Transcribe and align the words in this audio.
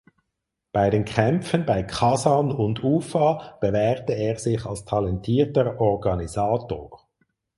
Bei 0.71 0.89
den 0.89 1.05
Kämpfen 1.05 1.63
bei 1.63 1.83
Kasan 1.83 2.51
und 2.51 2.83
Ufa 2.83 3.59
bewährte 3.61 4.13
er 4.13 4.39
sich 4.39 4.65
als 4.65 4.83
talentierter 4.83 5.79
Organisator. 5.79 7.07